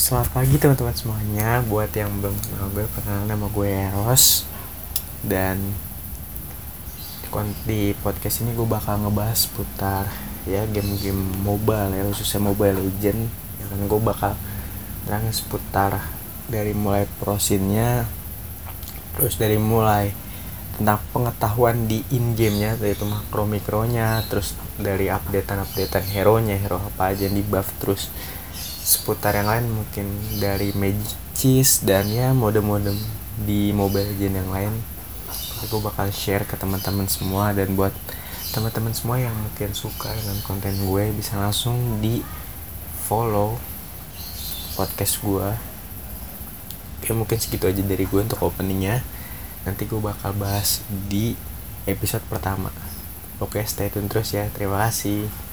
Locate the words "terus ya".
54.08-54.48